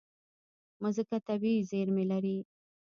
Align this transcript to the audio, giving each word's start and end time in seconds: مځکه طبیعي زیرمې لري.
مځکه 0.81 1.17
طبیعي 1.27 1.59
زیرمې 1.69 2.05
لري. 2.11 2.37